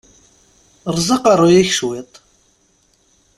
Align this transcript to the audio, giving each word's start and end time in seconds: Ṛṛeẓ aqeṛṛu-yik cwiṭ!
Ṛṛeẓ 0.95 1.09
aqeṛṛu-yik 1.15 1.71
cwiṭ! 1.77 2.13